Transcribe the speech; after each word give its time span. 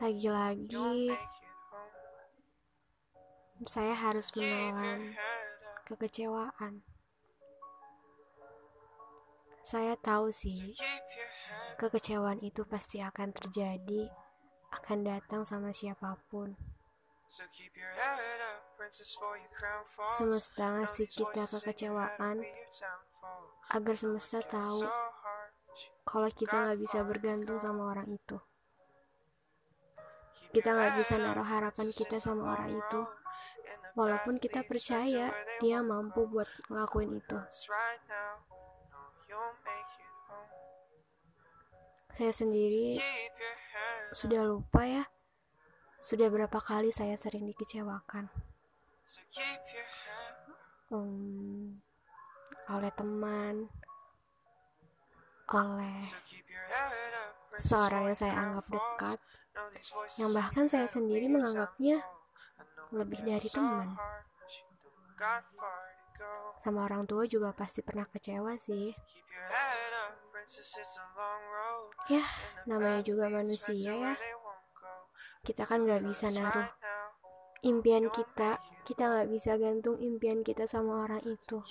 Lagi-lagi. 0.00 1.16
saya 3.62 3.94
harus 3.96 4.28
menelan 4.36 5.16
kekecewaan. 5.88 6.84
Saya 9.62 9.94
tahu 9.96 10.28
sih, 10.34 10.74
kekecewaan 11.80 12.42
itu 12.44 12.66
pasti 12.68 13.00
akan 13.00 13.32
terjadi, 13.32 14.10
akan 14.76 14.98
datang 15.08 15.46
sama 15.46 15.70
siapa 15.72 16.18
pun. 16.28 16.52
Semesta 20.12 20.64
ngasih 20.76 21.08
kita 21.08 21.48
kekecewaan 21.48 22.44
agar 23.72 23.94
semesta 23.96 24.44
tahu 24.44 24.84
kalau 26.04 26.28
kita 26.28 26.60
nggak 26.60 26.80
bisa 26.82 26.98
bergantung 27.06 27.56
sama 27.56 27.88
orang 27.94 28.10
itu. 28.12 28.36
Kita 30.52 30.68
nggak 30.68 31.00
bisa 31.00 31.16
naruh 31.16 31.48
harapan 31.48 31.88
kita 31.88 32.20
sama 32.20 32.52
orang 32.52 32.76
itu, 32.76 33.00
walaupun 33.96 34.36
kita 34.36 34.60
percaya 34.64 35.32
dia 35.64 35.78
mampu 35.80 36.28
buat 36.28 36.48
ngelakuin 36.68 37.16
itu. 37.16 37.38
Saya 42.12 42.32
sendiri 42.36 43.00
sudah 44.12 44.44
lupa 44.44 44.84
ya, 44.84 45.04
sudah 46.04 46.28
berapa 46.28 46.60
kali 46.60 46.92
saya 46.92 47.16
sering 47.16 47.48
dikecewakan. 47.48 48.28
Hmm, 50.92 51.80
oleh 52.68 52.92
teman, 52.92 53.72
oleh 55.48 56.00
seorang 57.56 58.12
yang 58.12 58.18
saya 58.20 58.36
anggap 58.36 58.66
dekat, 58.68 59.18
yang 60.16 60.32
bahkan 60.32 60.64
saya 60.68 60.88
sendiri 60.88 61.28
menganggapnya 61.28 62.00
lebih 62.92 63.20
dari 63.24 63.48
teman. 63.48 63.96
Sama 66.62 66.86
orang 66.86 67.08
tua 67.08 67.24
juga 67.26 67.50
pasti 67.56 67.80
pernah 67.82 68.06
kecewa 68.06 68.54
sih. 68.60 68.94
Ya, 72.10 72.24
namanya 72.68 73.00
juga 73.02 73.30
manusia 73.32 73.92
ya. 73.92 74.14
Kita 75.42 75.66
kan 75.66 75.82
gak 75.86 76.06
bisa 76.06 76.30
naruh 76.30 76.70
impian 77.66 78.10
kita, 78.10 78.58
kita 78.86 79.02
gak 79.10 79.28
bisa 79.30 79.58
gantung 79.58 79.98
impian 79.98 80.46
kita 80.46 80.66
sama 80.66 81.06
orang 81.06 81.22
itu. 81.26 81.62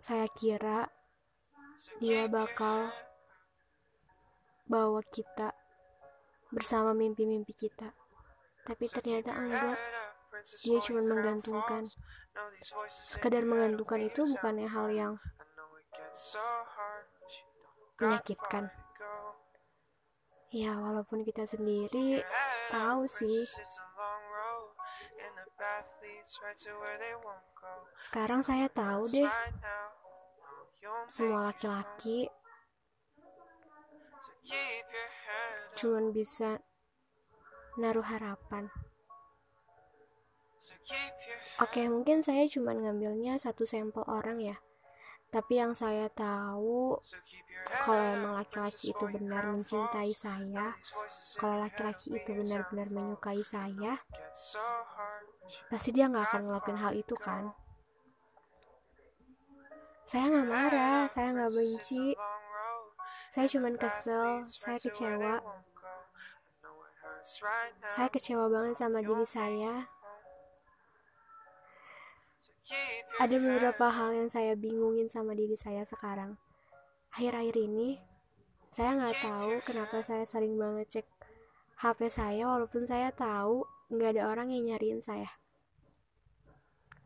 Saya 0.00 0.26
kira 0.32 0.88
dia 2.00 2.28
bakal 2.28 2.92
bawa 4.70 5.02
kita 5.10 5.50
bersama 6.54 6.94
mimpi-mimpi 6.94 7.50
kita. 7.50 7.90
Tapi 8.62 8.86
ternyata 8.86 9.34
enggak. 9.34 9.78
Dia 10.62 10.78
cuma 10.78 11.02
menggantungkan. 11.02 11.90
Sekadar 13.02 13.42
menggantungkan 13.42 14.06
itu 14.06 14.22
bukannya 14.38 14.70
hal 14.70 14.86
yang 14.94 15.12
menyakitkan. 17.98 18.70
Ya, 20.54 20.78
walaupun 20.78 21.26
kita 21.26 21.46
sendiri 21.46 22.22
tahu 22.70 23.06
sih 23.10 23.46
sekarang 28.00 28.40
saya 28.40 28.66
tahu 28.72 29.06
deh, 29.12 29.28
semua 31.06 31.52
laki-laki 31.52 32.26
cuman 35.80 36.12
bisa 36.12 36.60
naruh 37.80 38.04
harapan. 38.04 38.68
Oke, 41.60 41.88
mungkin 41.88 42.20
saya 42.20 42.44
cuman 42.44 42.84
ngambilnya 42.84 43.40
satu 43.40 43.64
sampel 43.64 44.04
orang 44.04 44.40
ya. 44.40 44.56
Tapi 45.30 45.62
yang 45.62 45.78
saya 45.78 46.10
tahu, 46.10 46.98
kalau 47.86 48.02
emang 48.02 48.34
laki-laki 48.34 48.90
itu 48.90 49.04
benar 49.06 49.46
mencintai 49.46 50.10
saya, 50.10 50.74
kalau 51.38 51.62
laki-laki 51.62 52.18
itu 52.18 52.30
benar-benar 52.34 52.90
menyukai 52.90 53.40
saya, 53.46 54.02
pasti 55.70 55.94
dia 55.94 56.10
nggak 56.10 56.34
akan 56.34 56.42
ngelakuin 56.50 56.78
hal 56.82 56.92
itu 56.98 57.14
kan? 57.14 57.54
Saya 60.10 60.26
nggak 60.34 60.48
marah, 60.50 61.06
saya 61.06 61.28
nggak 61.30 61.52
benci, 61.54 62.18
saya 63.30 63.46
cuman 63.46 63.78
kesel, 63.78 64.42
saya 64.50 64.78
kecewa. 64.82 65.38
Saya 67.86 68.08
kecewa 68.10 68.50
banget 68.50 68.74
sama 68.74 68.98
diri 69.06 69.22
saya. 69.22 69.86
Ada 73.22 73.36
beberapa 73.38 73.86
hal 73.90 74.18
yang 74.18 74.30
saya 74.30 74.58
bingungin 74.58 75.06
sama 75.06 75.38
diri 75.38 75.54
saya 75.54 75.86
sekarang. 75.86 76.38
Akhir-akhir 77.14 77.54
ini, 77.58 77.98
saya 78.70 78.98
nggak 78.98 79.18
tahu 79.22 79.52
kenapa 79.66 80.02
saya 80.02 80.22
sering 80.26 80.54
banget 80.54 80.86
cek 81.02 81.06
HP 81.82 82.10
saya 82.10 82.46
walaupun 82.46 82.86
saya 82.86 83.10
tahu 83.10 83.66
nggak 83.90 84.18
ada 84.18 84.22
orang 84.30 84.54
yang 84.54 84.74
nyariin 84.74 85.02
saya. 85.02 85.30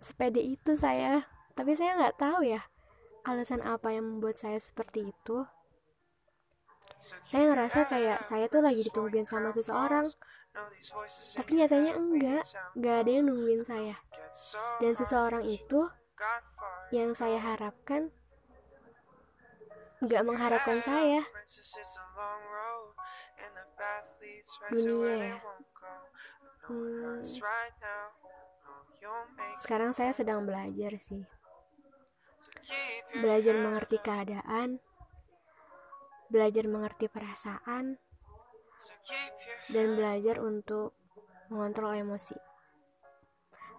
Sepede 0.01 0.45
itu 0.45 0.77
saya, 0.77 1.25
tapi 1.57 1.73
saya 1.73 1.97
nggak 1.97 2.17
tahu 2.21 2.45
ya 2.49 2.65
alasan 3.25 3.65
apa 3.65 3.89
yang 3.97 4.05
membuat 4.05 4.37
saya 4.37 4.61
seperti 4.61 5.09
itu. 5.09 5.49
Saya 7.25 7.45
ngerasa 7.53 7.81
kayak 7.89 8.19
saya 8.25 8.47
tuh 8.53 8.61
lagi 8.61 8.85
ditungguin 8.85 9.25
sama 9.25 9.51
seseorang, 9.51 10.09
tapi 11.35 11.51
nyatanya 11.59 11.99
enggak, 11.99 12.45
enggak 12.79 12.97
ada 13.03 13.11
yang 13.11 13.25
nungguin 13.27 13.63
saya. 13.67 13.97
Dan 14.79 14.93
seseorang 14.95 15.45
itu 15.47 15.89
yang 16.95 17.17
saya 17.17 17.41
harapkan 17.43 18.13
enggak 19.99 20.23
mengharapkan 20.23 20.79
saya. 20.85 21.25
Dunia 24.71 25.15
ya. 25.17 25.37
Hmm, 26.65 27.21
sekarang 29.61 29.93
saya 29.93 30.17
sedang 30.17 30.49
belajar 30.49 30.97
sih. 30.97 31.25
Belajar 33.21 33.55
mengerti 33.61 34.01
keadaan, 34.01 34.81
belajar 36.35 36.67
mengerti 36.67 37.07
perasaan, 37.07 37.95
dan 39.71 39.87
belajar 39.95 40.43
untuk 40.43 40.99
mengontrol 41.47 41.95
emosi. 41.95 42.35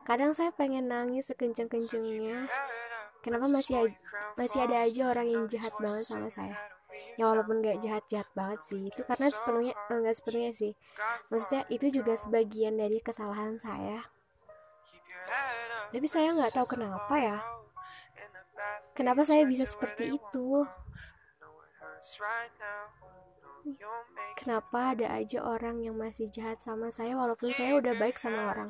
Kadang 0.07 0.31
saya 0.31 0.55
pengen 0.55 0.87
nangis 0.87 1.27
sekenceng-kencengnya. 1.27 2.47
Kenapa 3.19 3.49
masih 3.49 3.91
masih 4.39 4.63
ada 4.63 4.85
aja 4.85 5.09
orang 5.11 5.27
yang 5.27 5.43
jahat 5.51 5.73
banget 5.81 6.07
sama 6.07 6.31
saya? 6.31 6.55
Ya 7.19 7.27
walaupun 7.27 7.59
gak 7.59 7.83
jahat-jahat 7.83 8.29
banget 8.31 8.59
sih, 8.63 8.79
itu 8.87 9.01
karena 9.03 9.27
sepenuhnya 9.27 9.73
enggak 9.91 10.15
eh, 10.15 10.17
sepenuhnya 10.19 10.51
sih. 10.55 10.73
Maksudnya 11.27 11.61
itu 11.67 11.85
juga 11.91 12.13
sebagian 12.15 12.79
dari 12.79 13.03
kesalahan 13.03 13.59
saya. 13.59 14.07
Tapi 15.91 16.07
saya 16.07 16.31
nggak 16.35 16.53
tahu 16.53 16.77
kenapa 16.77 17.15
ya. 17.17 17.37
Kenapa 18.95 19.27
saya 19.27 19.43
bisa 19.43 19.67
seperti 19.67 20.15
itu? 20.15 20.63
Kenapa 24.37 24.93
ada 24.93 25.07
aja 25.09 25.41
orang 25.41 25.81
yang 25.81 25.97
masih 25.97 26.29
jahat 26.29 26.61
sama 26.61 26.93
saya 26.93 27.17
walaupun 27.17 27.49
saya 27.49 27.81
udah 27.81 27.97
baik 27.97 28.21
sama 28.21 28.53
orang? 28.53 28.69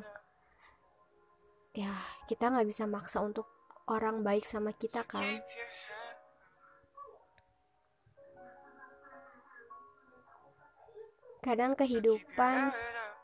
Ya, 1.76 1.92
kita 2.24 2.48
nggak 2.48 2.64
bisa 2.64 2.88
maksa 2.88 3.20
untuk 3.20 3.44
orang 3.92 4.24
baik 4.24 4.48
sama 4.48 4.72
kita 4.72 5.04
kan? 5.04 5.24
Kadang 11.44 11.78
kehidupan, 11.78 12.74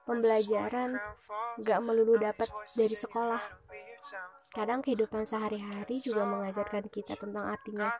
pembelajaran 0.06 0.94
gak 1.58 1.81
melulu 1.82 2.14
dapat 2.22 2.46
dari 2.78 2.94
sekolah. 2.94 3.42
Kadang 4.54 4.84
kehidupan 4.84 5.26
sehari-hari 5.26 5.98
juga 5.98 6.22
mengajarkan 6.28 6.87
kita 6.87 7.19
tentang 7.19 7.50
artinya 7.50 7.90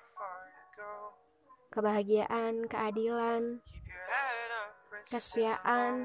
kebahagiaan, 1.72 2.69
keadilan, 2.69 3.64
kesetiaan, 5.08 6.04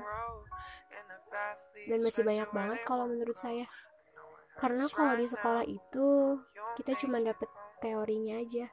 dan 1.91 1.99
masih 1.99 2.23
banyak 2.23 2.49
banget 2.55 2.79
kalau 2.87 3.11
menurut 3.11 3.35
saya. 3.35 3.67
Karena 4.57 4.87
kalau 4.89 5.13
di 5.19 5.27
sekolah 5.27 5.67
itu 5.67 6.39
kita 6.79 6.95
cuma 7.03 7.19
dapat 7.19 7.51
teorinya 7.83 8.39
aja, 8.39 8.71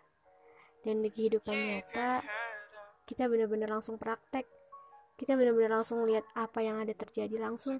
dan 0.87 1.03
di 1.03 1.11
kehidupan 1.11 1.53
nyata 1.53 2.23
kita 3.05 3.27
benar-benar 3.27 3.75
langsung 3.75 3.99
praktek. 3.99 4.47
Kita 5.15 5.39
benar-benar 5.39 5.79
langsung 5.83 6.03
lihat 6.07 6.27
apa 6.35 6.59
yang 6.59 6.83
ada 6.83 6.91
terjadi 6.91 7.39
langsung, 7.39 7.79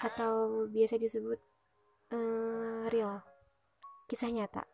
atau 0.00 0.64
biasa 0.72 0.96
disebut 0.96 1.36
uh, 2.16 2.88
real, 2.88 3.20
kisah 4.08 4.32
nyata 4.32 4.64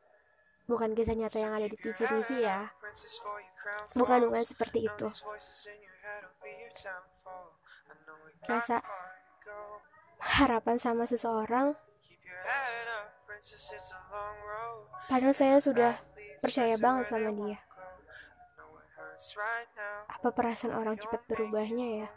bukan 0.73 0.95
kisah 0.95 1.19
nyata 1.19 1.39
yang 1.43 1.53
ada 1.53 1.67
di 1.67 1.77
TV-TV 1.77 2.47
ya 2.47 2.71
bukan 3.95 4.21
bukan 4.29 4.45
seperti 4.45 4.89
itu. 4.89 5.07
Rasa 8.47 8.83
harapan 10.19 10.77
sama 10.79 11.05
seseorang? 11.07 11.75
Padahal 15.11 15.35
saya 15.35 15.57
sudah 15.59 15.99
percaya 16.43 16.75
banget 16.79 17.11
sama 17.11 17.31
dia. 17.31 17.59
Apa 20.11 20.29
perasaan 20.35 20.75
orang 20.75 20.99
cepat 20.99 21.23
berubahnya 21.31 22.07
ya? 22.07 22.09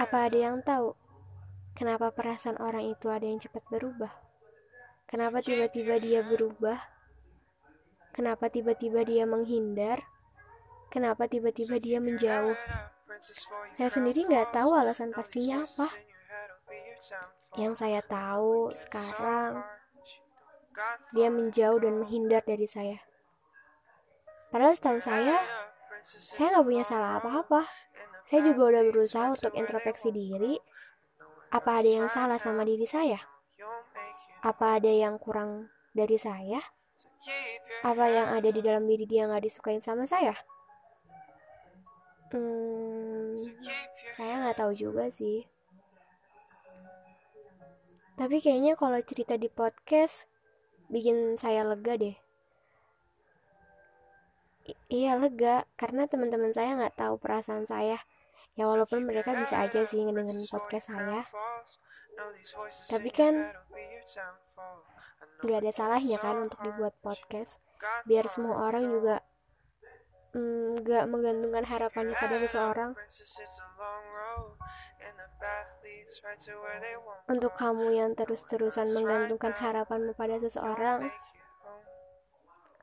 Apa 0.00 0.28
ada 0.28 0.38
yang 0.38 0.60
tahu 0.64 0.96
kenapa 1.76 2.12
perasaan 2.12 2.56
orang 2.60 2.88
itu 2.88 3.08
ada 3.12 3.24
yang 3.24 3.40
cepat 3.40 3.64
berubah? 3.68 4.12
Kenapa 5.04 5.44
tiba-tiba 5.44 6.00
dia 6.00 6.24
berubah 6.24 6.93
kenapa 8.14 8.46
tiba-tiba 8.48 9.02
dia 9.02 9.26
menghindar 9.26 10.06
kenapa 10.88 11.26
tiba-tiba 11.26 11.82
dia 11.82 11.98
menjauh 11.98 12.54
saya 13.78 13.90
sendiri 13.90 14.26
nggak 14.26 14.50
tahu 14.54 14.74
alasan 14.74 15.14
pastinya 15.14 15.62
apa. 15.62 15.88
Yang 17.54 17.74
saya 17.78 18.00
tahu 18.02 18.74
sekarang, 18.74 19.62
dia 21.14 21.28
menjauh 21.30 21.78
dan 21.78 22.02
menghindar 22.02 22.42
dari 22.42 22.66
saya. 22.66 22.98
Padahal 24.50 24.74
setahu 24.74 24.98
saya, 24.98 25.38
saya 26.06 26.58
nggak 26.58 26.66
punya 26.66 26.84
salah 26.86 27.22
apa-apa. 27.22 27.66
Saya 28.26 28.40
juga 28.42 28.74
udah 28.74 28.82
berusaha 28.90 29.26
untuk 29.30 29.52
introspeksi 29.54 30.10
diri. 30.10 30.58
Apa 31.54 31.82
ada 31.82 31.90
yang 31.90 32.08
salah 32.10 32.38
sama 32.42 32.66
diri 32.66 32.86
saya? 32.88 33.22
Apa 34.42 34.82
ada 34.82 34.90
yang 34.90 35.22
kurang 35.22 35.70
dari 35.94 36.18
saya? 36.18 36.58
Apa 37.84 38.04
yang 38.08 38.28
ada 38.32 38.48
di 38.48 38.60
dalam 38.60 38.84
diri 38.88 39.04
dia 39.04 39.28
nggak 39.28 39.44
disukain 39.44 39.80
sama 39.80 40.04
saya? 40.04 40.32
Hmm, 42.34 43.38
saya 44.16 44.42
nggak 44.42 44.58
tahu 44.58 44.72
juga 44.74 45.06
sih. 45.12 45.46
Tapi 48.14 48.38
kayaknya 48.38 48.78
kalau 48.78 48.98
cerita 49.02 49.34
di 49.34 49.50
podcast 49.50 50.30
bikin 50.86 51.34
saya 51.34 51.66
lega 51.66 51.98
deh. 51.98 52.16
I 54.64 54.72
iya 54.88 55.12
lega, 55.20 55.68
karena 55.76 56.08
teman-teman 56.08 56.48
saya 56.54 56.72
nggak 56.78 56.96
tahu 56.96 57.20
perasaan 57.20 57.68
saya. 57.68 58.00
Ya 58.54 58.70
walaupun 58.70 59.04
mereka 59.04 59.34
bisa 59.34 59.60
aja 59.60 59.82
sih 59.84 60.00
ngedengerin 60.00 60.46
podcast 60.46 60.88
saya. 60.88 61.26
Tapi 62.88 63.10
kan 63.10 63.34
nggak 65.44 65.60
ada 65.60 65.72
salahnya 65.74 66.18
kan 66.20 66.48
untuk 66.48 66.60
dibuat 66.64 66.94
podcast. 67.04 67.60
Biar 68.08 68.28
semua 68.30 68.70
orang 68.70 68.88
juga 68.88 69.20
nggak 70.34 71.04
mm, 71.06 71.10
menggantungkan 71.10 71.64
harapannya 71.68 72.14
pada 72.18 72.36
seseorang. 72.42 72.90
untuk 77.28 77.52
kamu 77.60 77.86
yang 77.94 78.10
terus-terusan 78.16 78.90
menggantungkan 78.96 79.52
harapanmu 79.52 80.16
pada 80.16 80.40
seseorang 80.40 81.12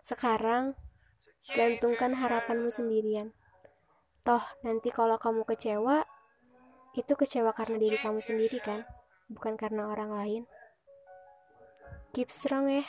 sekarang 0.05 0.77
gantungkan 1.57 2.13
harapanmu 2.13 2.69
sendirian. 2.69 3.33
Toh 4.21 4.43
nanti 4.61 4.93
kalau 4.93 5.17
kamu 5.17 5.43
kecewa 5.43 6.05
itu 6.93 7.13
kecewa 7.15 7.51
karena 7.55 7.79
diri 7.79 7.97
kamu 7.97 8.19
sendiri 8.19 8.59
kan 8.61 8.83
bukan 9.31 9.55
karena 9.55 9.87
orang 9.87 10.11
lain. 10.11 10.43
Keep 12.11 12.27
strong 12.27 12.67
ya 12.67 12.83